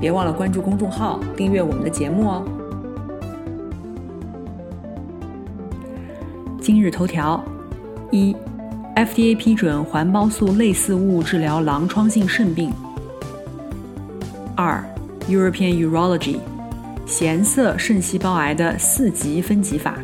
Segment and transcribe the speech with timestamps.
[0.00, 2.42] 别忘了关注公众号，订阅我们的节目哦。
[6.58, 7.44] 今日头条：
[8.10, 8.34] 一
[8.96, 12.72] ，FDA 批准环孢素类似物治疗狼疮性肾病。
[14.56, 14.82] 二
[15.28, 16.38] ，European Urology，
[17.04, 19.96] 咸色肾细胞癌的四级分级法。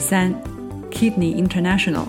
[0.00, 0.34] 三
[0.90, 2.06] ，Kidney International，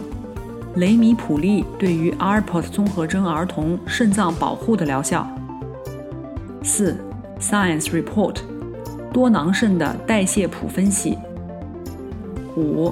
[0.75, 5.27] 雷米普利对于阿尔珀综合征儿童肾脏保护的疗效。
[6.65, 6.97] 四
[7.39, 8.37] ，Science Report，
[9.13, 11.15] 多囊肾的代谢谱分析。
[12.57, 12.91] 五，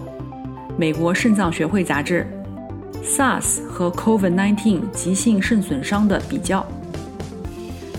[0.77, 2.27] 美国肾脏学会杂志
[3.03, 6.63] ，SARS 和 COVID-19 急性肾损伤的比较。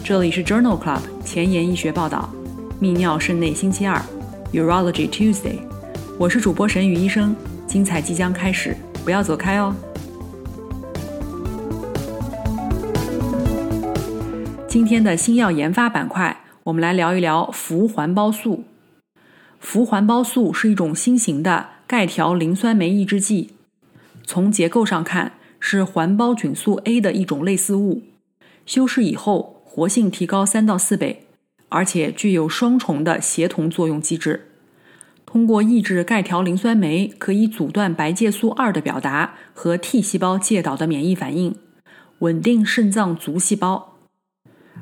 [0.04, 2.30] 这里是 Journal Club 前沿医学报道，
[2.80, 4.00] 泌尿肾内星期二
[4.52, 5.58] ，Urology Tuesday，
[6.20, 7.34] 我是主播神宇医生，
[7.66, 9.74] 精彩即将开始，不要走开哦。
[14.74, 18.64] 今天的新药研发板块，我们来聊一聊氟环孢素。
[19.60, 23.52] 氟环孢素是一种新型的钙条磷酸酶抑制剂，
[24.24, 28.02] 从结构上看是环孢菌素 A 的一种类似物，
[28.66, 31.28] 修饰以后活性提高三到四倍，
[31.68, 34.48] 而且具有双重的协同作用机制。
[35.24, 41.54] 通过抑制钙条磷酸酶，可以阻断白介素二的表达和 T 细胞介导的免疫反应，
[42.18, 43.93] 稳定肾脏足细胞。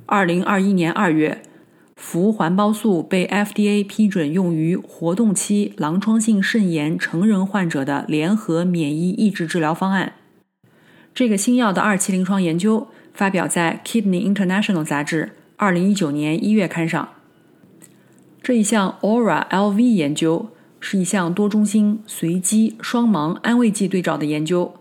[0.07, 1.43] 二零二一年二月，
[1.95, 10.15] 氟环孢素被 FDA 批准用于活动期狼疮性肾炎成人患者的联合免疫抑制治疗方案。
[11.15, 17.09] 这个新药的二期临床研究发表在《Kidney International》杂志二零一九年一月刊上。
[18.43, 20.49] 这一项 Aura LV 研究
[20.81, 24.75] 是一项多中心随机双盲安慰剂对照的研究，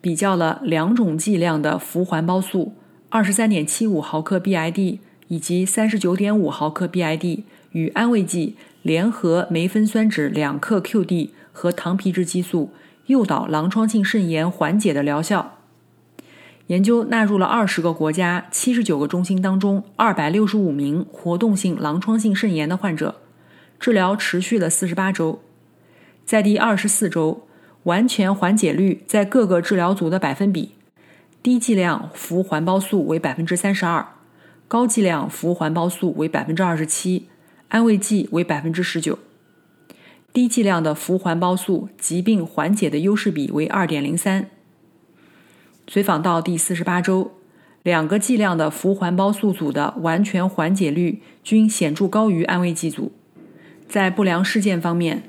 [0.00, 2.74] 比较了两种剂量的氟环孢素。
[3.14, 4.98] 二十三点七五毫克 BID
[5.28, 12.72] 以及三十九点五毫克 BID 与安慰剂联合酶分酸酯两克 QD 和糖皮质激素
[13.06, 15.58] 诱导狼疮性肾炎缓解的疗效。
[16.66, 23.20] 研究纳入了二十个国家七十九个中心当中二百六十五名活动性狼疮性肾炎的患者，
[23.78, 25.40] 治疗持续了四十八周，
[26.26, 27.46] 在第二十四周，
[27.84, 30.72] 完全缓解率在各个治疗组的百分比。
[31.44, 34.14] 低剂量氟环孢素为百分之三十二，
[34.66, 37.28] 高剂量氟环孢素为百分之二十七，
[37.68, 39.18] 安慰剂为百分之十九。
[40.32, 44.48] 低剂量的氟环孢素疾病缓解的优势比为二点零三。
[45.86, 47.32] 随访到第四十八周，
[47.82, 53.12] 两个剂量的氟环孢素组的完全缓解率均显著高于安慰剂组。
[53.86, 55.24] 在不良事件方面，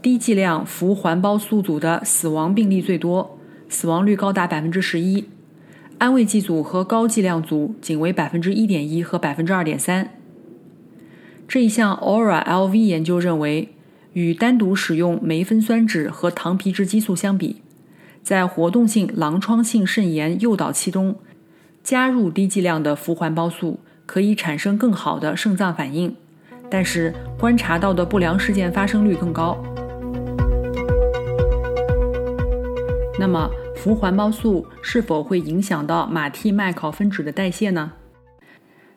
[0.00, 3.36] 低剂量氟环孢素组的死亡病例最多，
[3.68, 5.24] 死亡率高达百分之十一。
[5.98, 10.10] 安慰剂组和高剂量组仅为百分之一点一和百分之二点三。
[11.48, 13.70] 这一项 Aura LV 研究认为，
[14.12, 17.62] 与单独使用酶分酸酯和糖皮质激素相比，
[18.22, 21.16] 在活动性狼疮性肾炎诱导期中，
[21.82, 26.14] 加入低剂量的氟环孢素可以产生更好的肾脏反应，
[26.68, 29.56] 但是观察到的不良事件发生率更高。
[33.18, 33.50] 那么？
[33.86, 37.92] 氟环孢素是否会影响到马替麦考芬酯的代谢呢？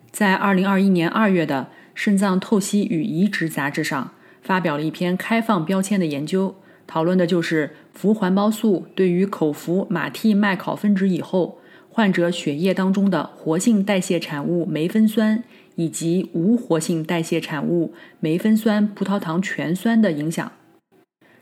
[0.10, 4.10] 在二零二一年二月的《肾脏透析与移植》杂志上
[4.42, 6.56] 发表了一篇开放标签的研究，
[6.88, 15.44] 讨论的就是氟环孢素对于口服马替麦考芬酯以后患者血液当中的活性代谢产物酶分酸
[15.76, 20.52] 以及无活性代谢产物酶分酸葡萄糖醛酸的影响。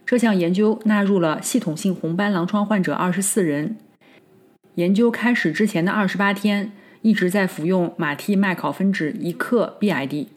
[0.07, 3.75] 这项研究纳入了系统性红斑狼疮患者二十四人。
[4.75, 6.71] 研究开始之前的二十八天，
[7.01, 10.27] 一直在服用马替麦考芬酯一克 BID。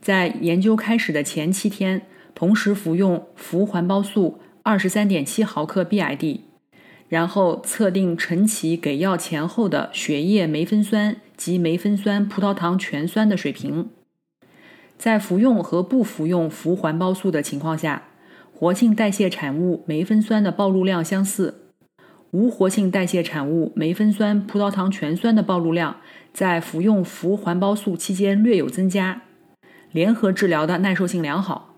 [0.00, 2.02] 在研究开始的前七天，
[2.36, 6.42] 同时服用氟环孢素二十三点七毫克 BID，
[7.08, 13.90] 然后测定晨起给药前后的血液酶分酸及酶分酸葡萄糖醛酸的水平。
[14.96, 18.04] 在服用和不服用氟环孢素的情况下。
[18.60, 21.62] 活性代谢产物酶分酸的暴露量相似，
[22.32, 25.96] 无活性代谢产物酶分酸葡萄糖醛酸的暴露量
[26.34, 29.22] 在服用氟环孢素期间略有增加。
[29.92, 31.74] 联合治疗的耐受性良好。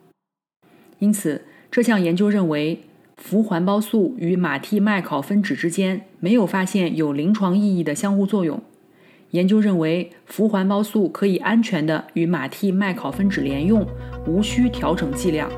[0.98, 2.80] 因此，这项研究认为，
[3.16, 8.60] 氟环孢素与马替麦考芬酯之间没有发现有临床意义的相互作用。
[9.30, 13.86] 研究认为，氟环孢素可以安全的与马替麦考芬酯联用，
[14.26, 15.48] 无需调整剂量。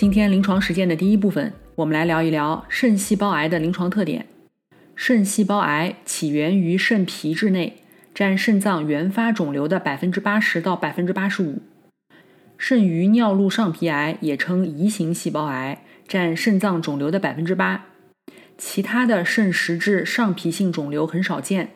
[0.00, 4.24] 今天临床实践的第一部分，我们来聊一聊肾细胞癌的临床特点。
[4.94, 7.82] 肾细胞癌起源于肾皮质内，
[8.14, 11.58] 占肾脏原发肿瘤的百分之八十到百分之八十五。
[12.56, 17.84] 肾盂尿路上皮癌也称移行细胞癌，占肾脏肿瘤的百分之八。
[18.56, 21.72] 其他的肾实质上皮性肿瘤很少见，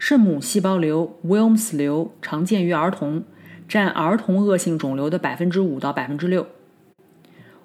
[0.00, 3.22] 肾母细胞瘤 （Wilms 瘤）常见于儿童，
[3.68, 6.44] 占儿童恶性肿瘤的百分之五到百分之六。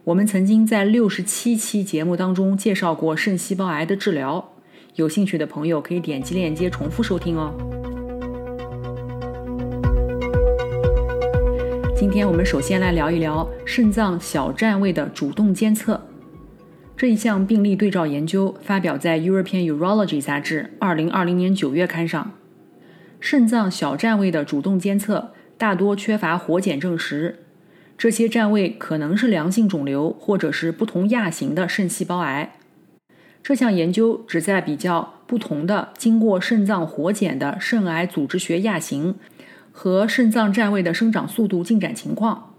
[0.03, 4.53] 我们曾经在六十七期节目当中介绍过肾细胞癌的治疗，
[4.95, 7.53] 有兴趣的朋友可以点击链接重复收听哦。
[11.95, 16.01] 今天我们首先来聊一聊肾脏小占位的主动监测。
[16.97, 22.31] 这一项病例对照研究发表在《European Urology》杂志2020年9月刊上。
[23.19, 27.40] 肾脏小占位的主动监测大多缺乏活检证实，
[28.01, 32.55] 这些占位可能是良性肿瘤或者是不同亚型的肾细胞癌。
[33.43, 39.13] 这项研究旨在比较不同的经过肾脏活检的肾癌组织学亚型
[39.71, 42.55] 和肾脏占位的生长速度进展情况。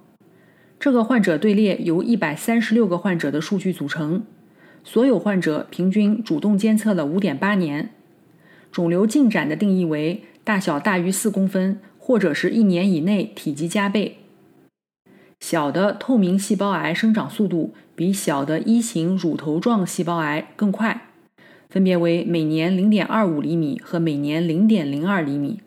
[0.78, 4.22] 这个患者队列由一百三十六个患者的数据组成，
[4.84, 7.90] 所有患者平均主动监测了五点八年，
[8.70, 14.18] 肿瘤进展的定义为大小大于四公分，或者是一年以内体积加倍。
[15.42, 21.08] 小的透明细胞癌生长速度比小的一型乳头状细胞癌更快，
[21.68, 25.60] 分别为每年零点二五厘米和每年零点零二厘米，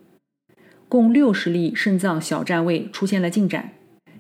[0.88, 3.72] 共六十例肾脏小占位出现了进展。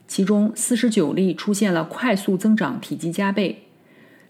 [0.06, 3.56] 其中四十九例出现了快速增长，体积加倍；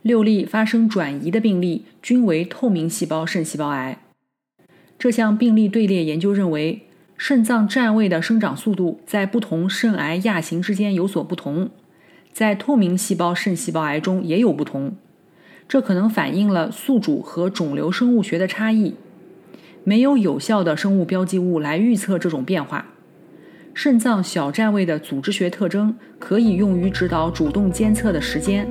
[0.04, 3.98] 六例发生转移的病例均为透明细胞肾细胞癌。
[5.00, 6.84] 这项病例队列研究认为，
[7.18, 11.70] 肾脏占位的生长速度在不同肾癌亚型之间有所不同，
[12.34, 14.96] 在透明细胞肾细胞癌中也有不同。
[15.68, 18.96] 这可能反映了宿主和肿瘤生物学的差异。
[19.84, 22.86] 没有有效的生物标记物来预测这种变化。
[23.74, 28.68] 肾脏小占位的组织学特征可以用于指导主动监测的时间。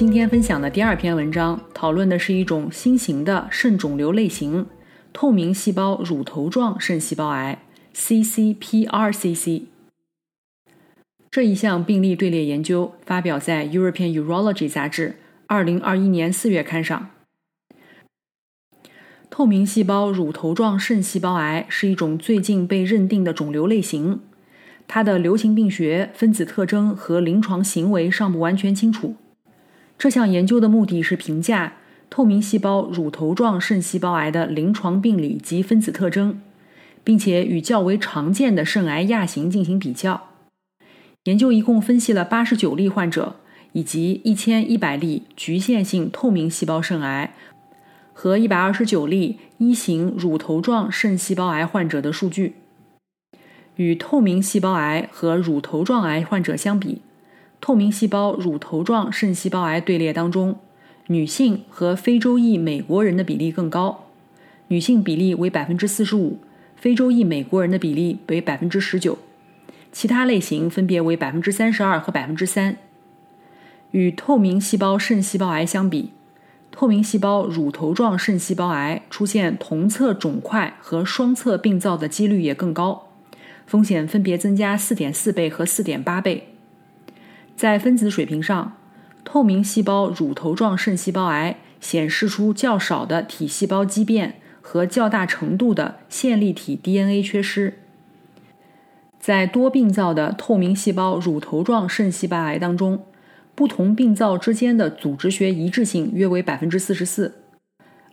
[0.00, 4.64] 今天分享的第二篇文章讨论的是一种新型的肾肿瘤类型——
[5.12, 7.62] 透明细胞乳头状肾细胞癌
[7.94, 9.64] （CCPRCC）。
[11.30, 15.16] 这一项病例队列研究发表在《European Urology》杂志
[15.48, 17.10] 2021年4月刊上。
[19.28, 24.20] 透明细胞乳头状肾细胞癌是一种最近被认定的肿瘤类型，
[24.88, 29.16] 它的流行病学、分子特征和临床行为尚不完全清楚。
[30.00, 31.74] 这项研究的目的是评价
[32.08, 36.40] 透明细胞乳头状肾细胞癌的临床病理及分子特征，
[37.04, 40.28] 并且与较为常见的肾癌亚型进行比较。
[41.24, 43.36] 研究一共分析了八十九例患者
[43.72, 47.34] 以及一千一百例局限性透明细胞肾癌。
[48.14, 52.54] 和一百二十九例一型乳头状肾细胞癌患者的数据，
[53.76, 57.02] 与透明细胞癌和乳头状癌患者相比，
[57.60, 60.58] 透明细胞乳头状肾细胞癌队列当中，
[61.08, 64.06] 女性和非洲裔美国人的比例更高，
[64.68, 66.38] 女性比例为百分之四十五，
[66.76, 69.18] 非洲裔美国人的比例为百分之十九，
[69.92, 72.76] 其他类型分别为百分之三十二和百分之三。
[73.90, 76.10] 与透明细胞肾细胞癌相比。
[76.72, 83.08] 透明细胞乳头状肾细胞癌出现同侧肿块和双侧病灶的几率也更高，
[83.66, 86.46] 风险分别增加4.4倍和4.8倍。
[87.60, 88.78] 在分子水平上，
[89.22, 97.74] 透明细胞乳头状肾细胞癌显示出较少的体细胞畸变和较大程度的线粒体 DNA 缺失。
[99.18, 103.04] 在多病灶的透明细胞乳头状肾细胞癌当中。
[103.54, 107.42] 不同病灶之间的组织学一致性约为百分之四十四，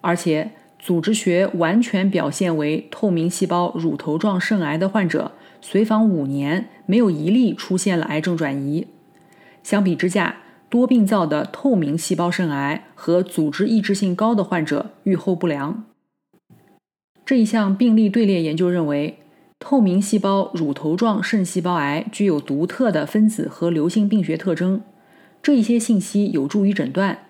[0.02, 8.88] 而且组织学完全表现为透明细胞乳头状肾癌的患者，随访五年没有一例出现了癌症转移。
[9.68, 10.38] 相比之下，
[10.70, 15.84] 多病灶的透明细胞肾癌和组织抑制性高的患者预后不良。
[17.26, 19.20] 这一项病例队列研究认为，
[19.60, 24.82] 透明细胞乳头状肾细胞癌具有独特的分子和流行病学特征。
[25.44, 27.26] 这一些信息有助于诊断，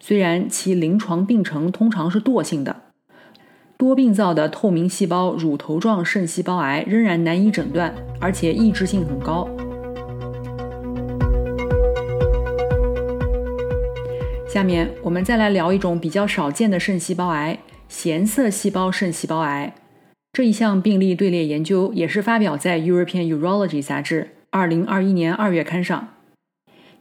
[0.00, 2.84] 虽然其临床病程通常是惰性的，
[3.76, 9.46] 多病灶的透明细胞乳头状肾细胞癌仍然难以诊断，而且抑制性很高。
[14.58, 17.56] 下面我们再来聊一种比较少见的肾细胞癌——
[17.88, 19.72] 咸色细胞肾细胞癌。
[20.32, 26.08] 这一项病例队列研究也是发表在《European Urology》杂志2021年2月刊上。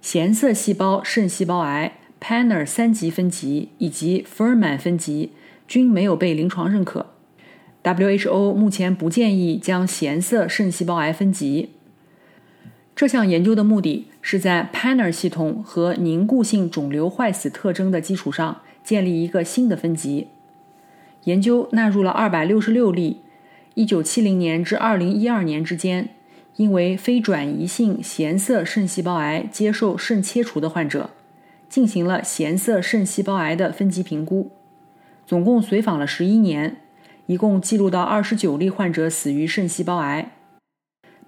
[0.01, 5.31] 咸色细胞肾细胞癌 Panner 三级分级以及 Furman 分级
[5.67, 7.07] 均没有被临床认可。
[7.83, 11.71] WHO 目前不建议将咸色肾细胞癌分级。
[12.95, 20.27] 这项研究的目的是在 Panner 系统和凝固性肿瘤坏死特征的基础上建立一个新的分级。
[21.23, 23.21] 研究纳入了266例
[23.75, 26.09] 1970年至2012年之间
[26.57, 31.11] 因为非转移性咸色肾细胞癌接受肾切除的患者，
[31.69, 34.51] 进行了咸色肾细胞癌的分级评估。
[35.25, 36.81] 总共随访了11年，
[37.27, 40.33] 一共记录到29例患者死于肾细胞癌。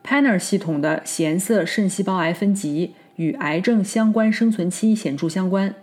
[0.04, 5.76] Panner 系统的咸色肾细胞癌分级与癌症相关生存期显著相关。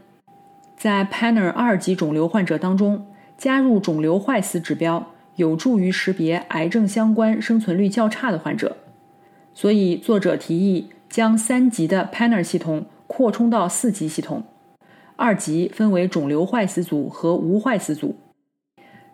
[0.77, 3.07] 在 Panner 二级肿瘤患者当中，
[3.39, 8.77] 加入肿瘤坏死指标有助于识别癌症相关生存率较差的患者。
[9.55, 14.45] 所以，作者提议将三级的 Panner 系统扩充到四级系统，
[15.17, 18.17] 二级分为肿瘤坏死组和无坏死组。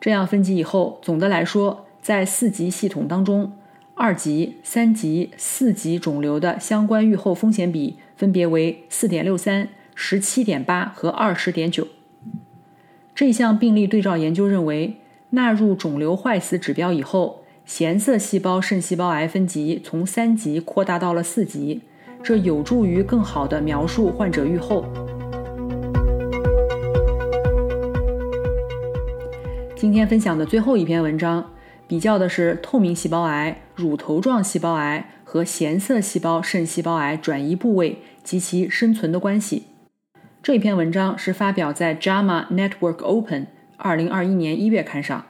[0.00, 3.52] 这样分级以后，总的来说，在四级系统当中。
[3.94, 11.86] 二级、三级、四级肿瘤的相关预后风险比分别为四点六三、十七点八和二十点九。
[13.14, 14.96] 这项病例对照研究认为，
[15.30, 21.82] 纳入肿瘤坏死指标以后，显色细胞肾细胞癌分级从三级扩大到了四级，
[22.22, 24.86] 这有助于更好地描述患者预后。
[29.76, 31.44] 今天分享的最后一篇文章。
[31.86, 39.66] 比较的是透明细胞癌、乳头状细胞癌和咸色细胞肾细胞癌转移部位及其生存的关系。
[40.42, 43.42] 这篇文章是发表在《JAMA Network Open》
[43.76, 45.26] 二零二一年一月刊上。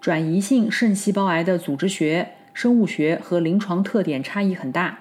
[0.00, 4.98] 转移性肾细胞癌的组织学、生物学和临床特点差异很大。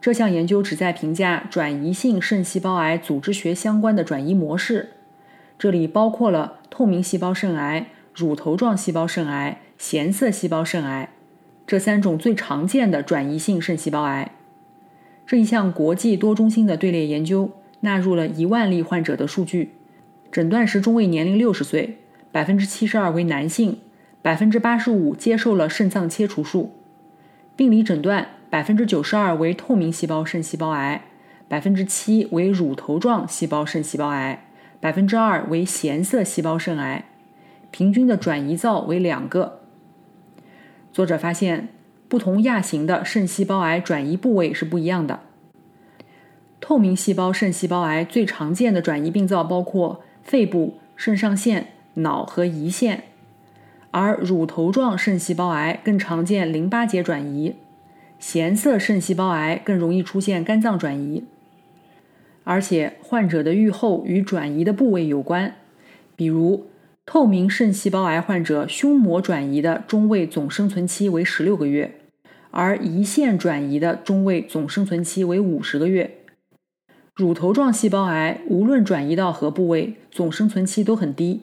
[0.00, 4.90] 这项研究旨在评价转移性肾细胞癌组织学相关的转移模式，
[5.58, 7.86] 这里包括了透明细胞肾癌、
[8.18, 9.60] 乳头状细胞肾癌。
[9.78, 11.08] 咸色细胞肾癌，
[11.64, 14.32] 这三种最常见的转移性肾细胞癌。
[15.24, 19.74] 这一项国际多中心的队列研究纳入了一万例患者的数据，
[20.32, 21.98] 诊断时中位年龄六十岁，
[22.32, 23.78] 百分之七十二为男性，
[24.20, 26.74] 百分之八十五接受了肾脏切除术。
[27.54, 31.04] 病理诊断百分之九十二为透明细胞肾细胞癌，
[31.46, 34.44] 百分之七为乳头状细胞肾细胞癌，
[34.80, 37.04] 百分之二为咸色细胞肾癌，
[37.70, 39.60] 平均的转移灶为两个。
[40.92, 41.68] 作者发现，
[42.08, 45.20] 不同亚型的肾细胞癌转移部位是不一样的。
[46.60, 53.04] 透明细胞肾细胞癌最常见的转移病灶包括肺部、肾上腺、脑和胰腺，
[53.90, 57.54] 而乳头状肾细胞癌更常见淋巴结转移，
[58.18, 61.24] 咸色肾细胞癌更容易出现肝脏转移，
[62.42, 65.54] 而且患者的预后与转移的部位有关，
[66.16, 66.66] 比如。
[67.10, 72.02] 透明肾细胞癌患者胸膜转移的中位总生存期为十六个月，
[72.50, 76.18] 而胰腺转移的中位总生存期为五十个月。
[77.16, 81.40] 乳头状细胞癌无论转移到何部位，总生存期都很低。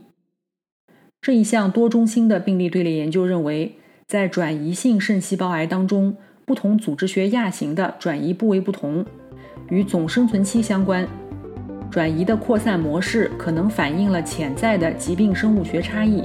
[1.19, 9.03] 这一项多中心的病例队列研究认为，在转移性肾细胞癌当中，不同组织学亚型的转移部位不同，
[9.69, 11.07] 与总生存期相关。
[11.91, 16.23] 转移的扩散模式可能反映了潜在的疾病生物学差异，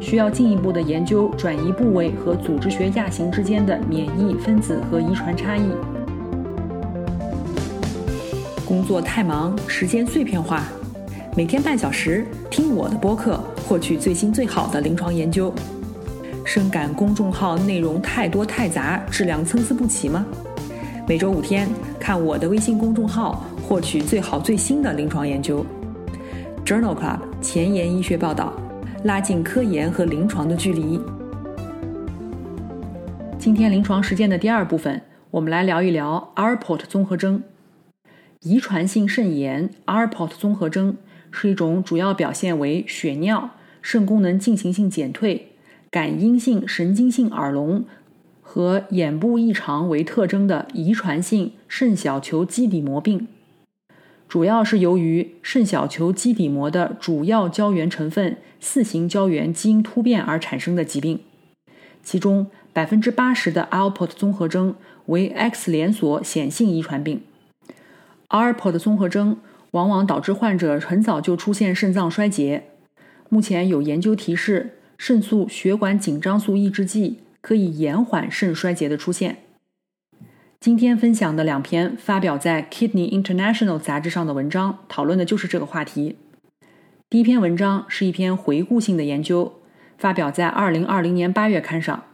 [0.00, 5.70] 需要进一步的研究转移部位和组织学亚型之间的免疫分子和遗传差异。
[8.64, 10.64] 工作太忙，时间碎片化，
[11.36, 15.52] 每天半小时听我的播客，获取最新最好的临床研究。
[16.42, 20.24] 深感公众号内容太多太杂，质量参差不齐吗？
[21.06, 21.68] 每周五天
[22.00, 23.44] 看我的微信公众号。
[23.68, 25.66] 获取最好最新的临床研究
[26.64, 28.54] ，Journal Club 前沿医学报道，
[29.02, 31.00] 拉近科研和临床的距离。
[33.40, 37.42] 今天临床实践的第二部分，我们来聊一聊 ARPOT 综合征。
[38.42, 40.96] 遗传性肾炎 ARPOT 综合征
[41.32, 43.50] 是一种主要表现为血尿、
[43.82, 45.48] 肾功能进行性减退、
[45.90, 47.84] 感应性神经性耳聋
[48.40, 53.26] 和眼部异常为特征的遗传性肾小球基底膜病。
[54.28, 61.20] 主要是由于肾小球基底膜的主要胶原成分四型胶原基因突变而产生的疾病。
[62.02, 64.74] 其中百分之八十的 Alport 综合征
[65.06, 67.22] 为 X 连锁显性遗传病。
[68.28, 69.38] Alport 综合征
[69.70, 72.64] 往往导致患者很早就出现肾脏衰竭。
[73.28, 79.38] 目前有研究提示，肾素血管紧张素抑制剂可以延缓肾衰竭的出现。
[80.58, 86.16] 今天分享的两篇发表在《Kidney International》杂志上的文章，讨论的就是这个话题。
[87.08, 89.60] 第一篇文章是一篇回顾性的研究，
[89.96, 92.04] 发表在2020年8月刊上，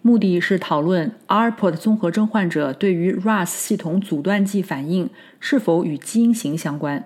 [0.00, 5.10] 目的是讨论 Alport 综合征患者对于 RAS 系统阻断剂反应
[5.40, 7.04] 是否与基因型相关。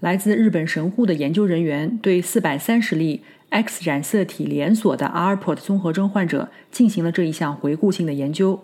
[0.00, 8.60] 来自日本神户的研究人员对430例 X 染色体连锁的 Alport 综合征患者进行了这一项回顾性的研究。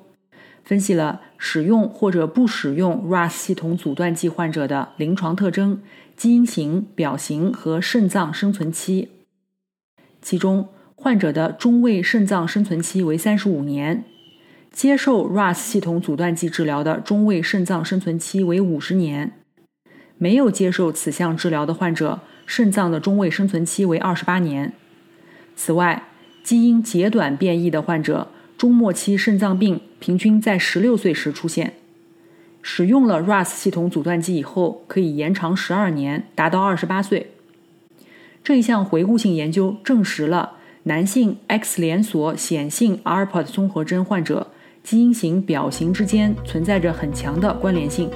[0.65, 5.83] 分析了使用或者不使用 RAS 系统阻断剂患者的临床特征、
[6.17, 9.11] 基因型、表型和肾脏生存期。
[10.23, 14.05] 其中，患者的中位肾脏生存期为三十五年，
[14.73, 19.33] 接受 RAS 系统阻断剂治疗的中位肾脏生存期为五十年；
[20.17, 24.73] 没有接受此项治疗的患者，肾脏的中位生存期为二十八年。
[25.55, 26.05] 此外，
[26.43, 28.29] 基因截短变异的患者。
[28.57, 31.75] 中末期肾脏病平均在十六岁时出现，
[32.63, 37.33] 使用了 RAS 系统阻断剂以后，可以延长十二年，达到二十八岁。
[38.43, 40.53] 这一项回顾性研究证实了
[40.85, 44.49] 男性 X 连锁显性 ARPA 综合征患者
[44.83, 48.11] 基因型表型之间存在着很强的关联性。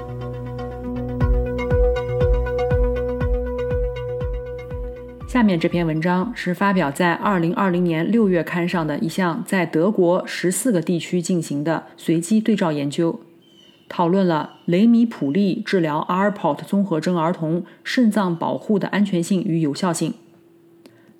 [5.28, 13.20] 下面这篇文章是发表在2020年6月刊上的一项在德国十四个地区进行的随机对照研究，
[13.90, 20.14] 讨论了雷米普利治疗 Alport 综合征儿童肾脏保护的安全性与有效性。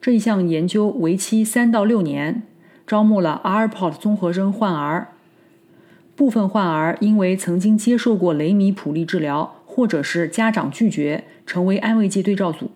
[0.01, 2.45] 这一项研究为期三到六年，
[2.87, 5.09] 招募了 Alport 综合征患儿，
[6.17, 12.71] 部分患儿因为曾经接受过雷米普利治疗，或者是家长拒绝，成为安慰剂对照组。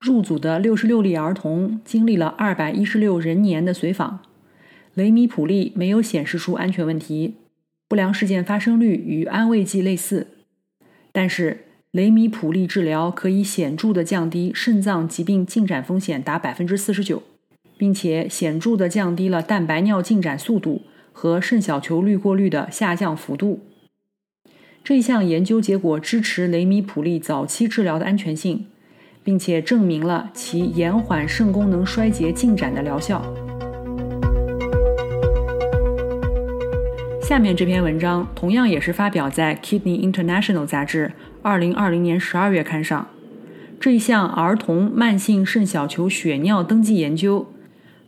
[0.00, 4.20] 入组的六十六例儿童经历了二百一十六人年的随访，
[4.94, 7.34] 雷米普利没有显示出安全问题，
[7.86, 10.28] 不良事件发生率与安慰剂类似，
[11.12, 17.22] 但是雷米普利治疗可以显著的降低肾脏疾病进展风险达百分之四十九，
[17.76, 20.80] 并且显著的降低了蛋白尿进展速度
[21.12, 23.60] 和肾小球滤过率的下降幅度。
[24.82, 28.64] 这一项研究结果支持雷米普利早期治疗的安全性。
[29.30, 33.22] 并且证明了其延缓肾功能衰竭进展的疗效。
[37.22, 41.12] 下面这篇文章同样也是发表在《Kidney International》杂志
[41.44, 43.06] 2020年12月刊上。
[43.78, 47.46] 这一项儿童慢性肾小球血尿登记研究，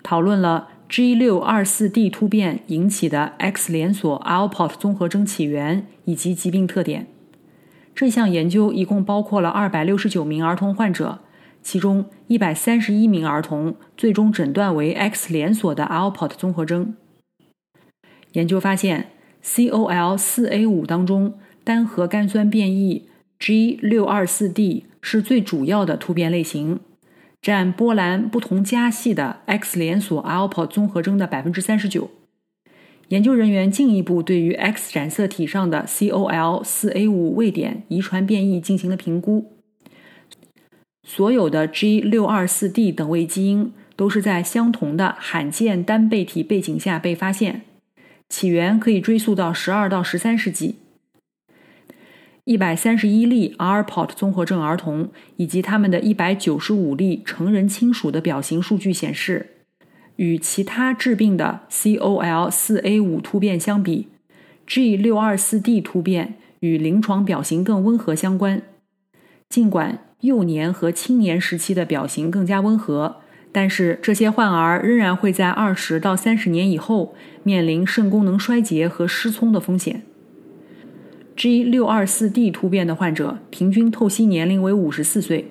[0.03, 7.07] 讨论了 G624D 突变引起的 X 连锁 Alport 综合征起源以及疾病特点。
[7.95, 11.21] 这项研究一共包括了二百六十九名儿童患者，
[11.63, 16.97] 其中一百三十一名儿童最终诊断为 X 连锁的 Alport 综合征。
[18.33, 19.11] 研究发现
[19.45, 26.81] ，COL4A5 当中单核苷酸变异 G624D 是最主要的突变类型，
[27.43, 32.11] 占波兰不同家系的 X 连锁 Alport 综合征的百分之三十九。
[33.13, 39.53] 研究人员进一步对于 X 染色体上的 COL4A5 位点遗传变异进行了评估。
[41.07, 47.61] 所有的 G624D 等位基因都是在相同的罕见单倍体背景下被发现，
[48.31, 50.77] 起源可以追溯到12到13世纪。
[52.47, 59.62] 131例 Alport 综合症儿童以及他们的一百九十五例成人亲属的表型数据显示。
[60.23, 64.07] 与其他致病的 COL4A5 突变相比
[64.69, 68.63] ，G624D 突变与临床表型更温和相关。
[69.49, 73.17] 尽管幼年和青年时期的表型更加温和，
[73.51, 80.03] 但是这些患儿仍然会在二十到三十年以后面临肾功能衰竭和失聪的风险。
[81.37, 85.51] G624D 突变的患者平均透析年龄为五十四岁。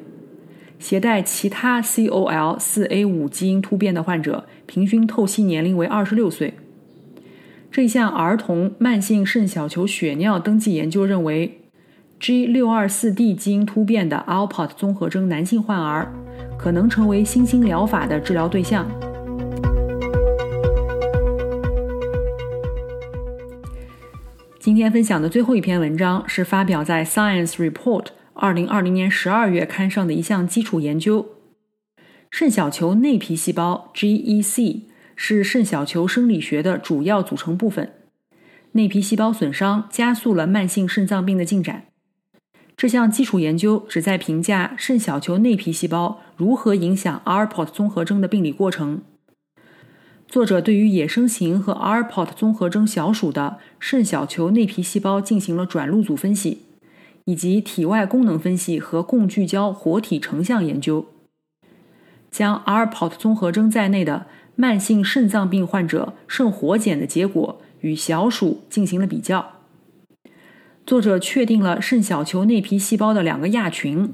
[0.80, 6.54] 携带其他 COL4A5 基因突变的患者，平均透析年龄为二十六岁。
[7.70, 11.60] 这项儿童慢性肾小球血尿登记研究认为
[12.22, 16.14] ，G624D 基因突变的 Alport 综合征男性患儿
[16.58, 18.90] 可能成为新兴疗法的治疗对象。
[24.58, 28.04] 今天分享的最后一篇文章是发表在《Science Report》
[28.34, 31.41] 二零二零年十二月刊上的一项基础研究。
[32.32, 34.84] 肾小球内皮细胞 （GEC）
[35.18, 37.92] 是肾小球生理学的主要组成部分。
[38.72, 41.88] 内皮细胞损伤加速了慢性肾脏病的进展。
[42.78, 49.02] 这项基础研究旨在评价肾小球内皮细胞如何影响 ARPOT 综合征的病理过程。
[50.26, 56.62] 作者对于野生型和 ARPOT 综合征小鼠的肾小球内皮细胞进行了转录组分析，
[57.26, 61.06] 以及体外功能分析和共聚焦活体成像研究，
[62.32, 69.58] 将 ARPOT 综合征在内的慢性肾脏病患者肾活检的结果与小鼠进行了比较。
[70.86, 74.14] 作者确定了肾小球内皮细胞的两个亚群，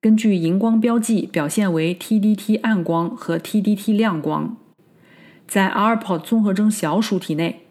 [0.00, 4.56] 根据荧光标记表现为 TDT 暗光和 TDT 亮光。
[5.46, 7.66] 在 ARPOT 综合征小鼠体内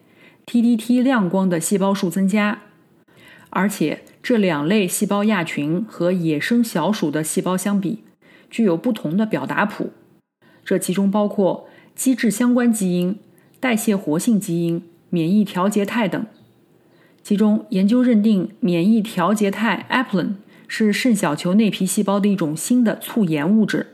[0.46, 2.62] ，TDT 亮光的细胞数增加，
[3.50, 8.05] 而且这两类细胞亚群和野生小鼠的细胞相比，
[8.50, 9.92] 具有不同的表达谱。
[10.64, 13.20] 这其中包括机制相关基因、
[13.60, 16.26] 代谢活性基因、免疫调节肽等。
[17.22, 20.36] 其中，研究认定免疫调节肽 apelin
[20.68, 23.88] 是肾小球内皮细胞的一种新的促炎物质。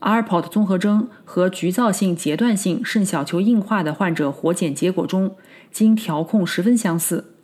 [0.00, 5.36] ARPOT 综合征和局灶性阶段性肾小球硬化的患者活检结果中，
[5.70, 7.36] 经调控十分相似，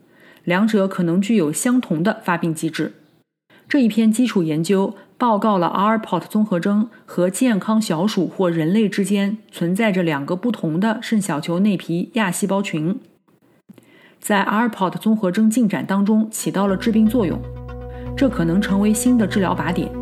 [0.42, 2.94] 两者可能具有相同的发病机制。
[3.68, 12.98] 这一篇基础研究报告了 ARPOT 综合征和健康小鼠或人类之间存在着两个不同的肾小球内皮亚细胞群，
[14.18, 17.38] 在 ARPOT 综合征进展当中起到了致病作用，
[18.16, 19.92] 这可能成为新的治疗靶点。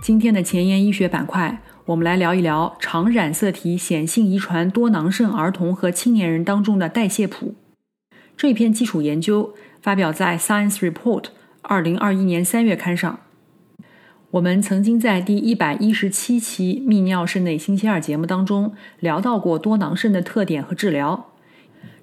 [0.00, 7.56] 今天的前沿医学板块，我们来聊一聊常染色体显性遗传多囊肾儿童和青年人当中的代谢谱。
[8.36, 11.22] 这篇基础研究发表在《Science Report》
[11.62, 13.20] 二零二一年三月刊上。
[14.32, 21.32] 我们曾经在第一百一十七期泌尿肾内星期二节目当中聊到过多囊肾的特点和治疗。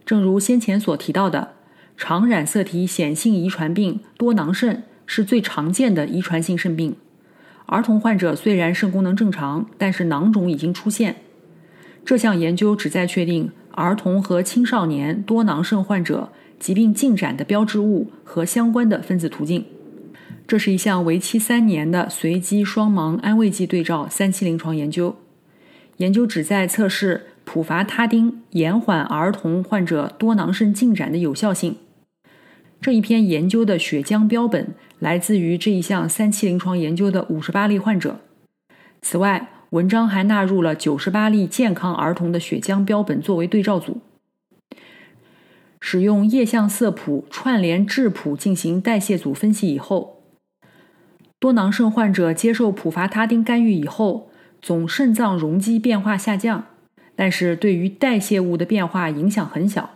[0.04, 1.54] 正如先前所提到的，
[1.96, 6.96] 常染色体显性遗传病多囊肾是最常见的遗传性肾病。
[7.68, 11.18] 儿童患者虽然肾功能正常，但是囊肿已经出现。
[12.04, 19.66] 这项研究旨在确定儿童和青少年多囊肾患者疾病进展的标志物和相关的分子途径。
[20.46, 25.16] 这是一项为期三年的随机双盲安慰剂对照三期临床研究。
[25.98, 31.78] 研究旨在测试普伐他汀延缓儿童患者多囊肾进展的有效性。
[32.82, 38.20] 这一篇研究的血浆标本来自于这一项三期临床研究的五十八例患者。
[39.02, 44.02] 此外，文章还纳入了九十八例健康儿童的血浆标本作为对照组。
[45.82, 50.22] 使用液相色谱串联质谱进行代谢组分析以后，
[51.40, 54.30] 多囊肾患者接受普伐他汀干预以后，
[54.62, 56.66] 总肾脏容积变化下降，
[57.16, 59.90] 但是对于代谢物的变化影响很小。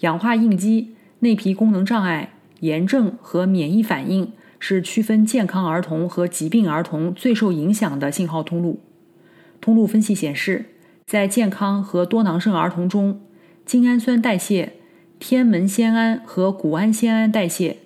[0.00, 0.96] 氧化应激。
[1.20, 8.78] 内皮功能障碍、炎症和免疫反应是区分健康儿童和疾病儿童最受影响的信号通路。
[9.60, 10.66] 通路分析显示，
[11.06, 13.20] 在健康和多囊肾儿童中，
[13.64, 14.74] 精氨酸代谢、
[15.18, 17.78] 天门酰胺和谷氨酰胺代谢、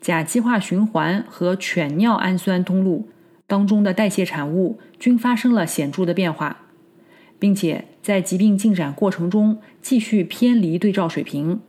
[0.00, 3.08] 甲基化循环和犬尿氨酸通路
[3.46, 6.62] 当中的代谢产物均发生了显著的变化，
[7.38, 11.60] 并且在疾病进展过程中继续偏离对照水平。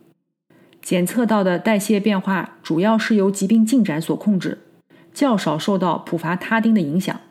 [0.82, 4.60] 检测到的代谢变化主要是由疾病进展所控制，
[5.13, 7.21] 较少受到普伐他汀的影响。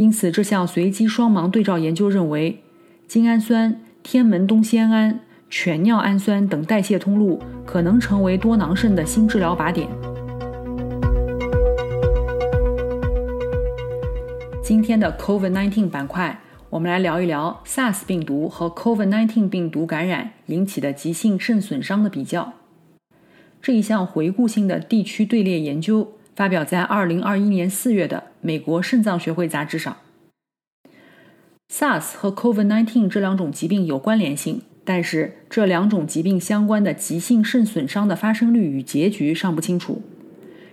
[0.00, 2.62] 因此，这项随机双盲对照研究认为，
[3.06, 9.86] 精氨酸、天门冬酰胺、犬尿氨酸等代谢通路可能成为多囊肾的新治疗靶点。
[14.62, 16.40] 今天的 COVID-19 板块。
[16.70, 22.54] 我们来聊一聊 SARS 病毒和 COVID-19 病毒感染引起的急性肾损伤的比较。
[23.60, 29.96] 这一项回顾性的地区队列研究发表在2021年4月的《美国肾脏学会杂志》上。
[31.72, 40.02] SARS 和 COVID-19 这两种疾病有关联性，但是这两种疾病相关的急性肾损伤的发生率与结局尚不清楚。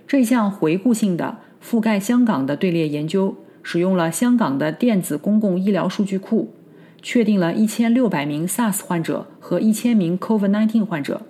[0.06, 3.36] 这项回顾性的覆盖香港的队列研究。
[3.60, 6.54] 使用了香港的电子公共医疗数据库，
[7.02, 11.20] 确定了一千六百名 SARS 患者和一千名 COVID-19 患者，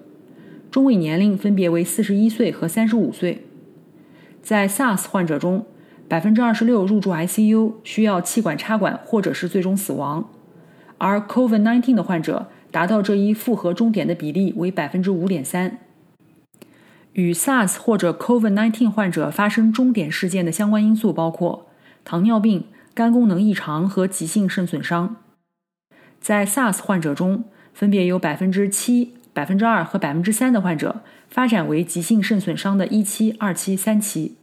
[0.70, 3.47] 中位年龄分别为四十一岁和三十五岁。
[4.48, 5.66] 在 SARS 患者中，
[6.08, 10.22] 百分之二十六入住 ICU，需要气管插管或者是最终死亡；
[10.96, 15.80] 而 COVID-19 的患者达到这一复合终点的比例为百分之五点三。
[17.12, 21.66] 与 SARS 或者 COVID-19 患者发生终点事件的相关因素包括
[22.02, 25.16] 糖尿病、肝功能异常和急性肾损伤。
[26.22, 34.37] 在 SARS 患者中，分别有百分之七、百分之二和百分之三的患者发展为急性肾损伤的一期、二期、三期。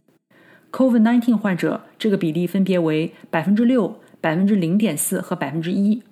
[0.72, 6.02] COVID-19 患者这个比例分别为百分之六、百分之零点四和百分之一。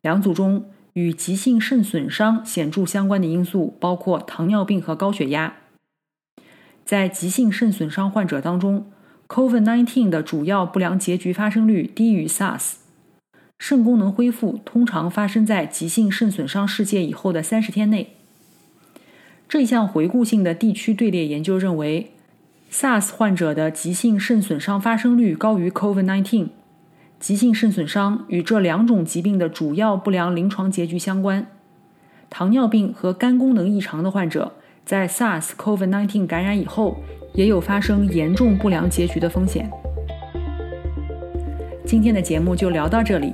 [0.00, 5.54] 两组中与急性肾损伤显著相关的因素包括糖尿病和高血压。
[6.84, 8.90] 在急性肾损伤患者当中
[9.28, 12.74] ，COVID-19 的主要不良结局发生率低于 SARS。
[13.58, 18.16] 肾功能恢复通常发生在急性肾损伤事件以后的三十天内。
[19.48, 22.10] 这项回顾性的地区队列研究认为
[22.72, 26.48] ，SARS 患者的急性肾损伤发生率高于 COVID-19。
[27.20, 31.46] 急性肾损伤与这两种疾病的主要不良临床结局相关。
[32.30, 34.50] 糖尿病和肝功能异常的患者
[34.86, 36.96] 在 SARS、COVID-19 感染以后，
[37.34, 39.70] 也有发生严重不良结局的风险。
[41.84, 43.32] 今天的节目就聊到这里。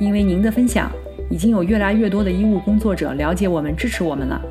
[0.00, 0.90] 因为您的分享，
[1.30, 4.42] 已经有越来越多的医务工作者了解我们、支持我们了。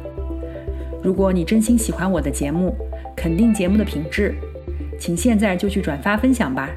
[1.03, 2.75] 如果你真心喜欢我的节目，
[3.15, 4.35] 肯定节目的品质，
[4.99, 6.69] 请现在就去转发分享吧。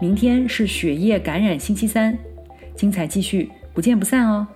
[0.00, 2.16] 明天是血液感染星期三，
[2.74, 4.46] 精彩继续，不见不散哦。